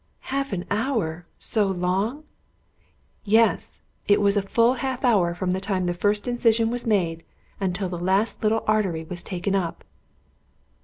"Half 0.33 0.51
an 0.51 0.65
hour! 0.71 1.27
So 1.37 1.67
long?" 1.67 2.23
"Yes; 3.23 3.81
it 4.07 4.19
was 4.19 4.35
a 4.35 4.41
full 4.41 4.73
half 4.81 5.05
hour 5.05 5.35
from 5.35 5.51
the 5.51 5.61
time 5.61 5.85
the 5.85 5.93
first 5.93 6.27
incision 6.27 6.71
was 6.71 6.87
made 6.87 7.21
until 7.59 7.87
the 7.87 7.99
last 7.99 8.41
little 8.41 8.63
artery 8.65 9.03
was 9.03 9.21
taken 9.21 9.53
up." 9.53 9.83